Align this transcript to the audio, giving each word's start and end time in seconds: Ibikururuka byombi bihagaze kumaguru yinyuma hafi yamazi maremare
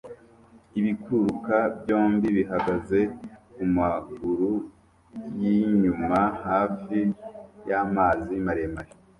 Ibikururuka 0.79 1.57
byombi 1.79 2.27
bihagaze 2.37 2.99
kumaguru 3.53 4.51
yinyuma 5.41 6.19
hafi 6.45 6.99
yamazi 7.69 8.33
maremare 8.45 8.91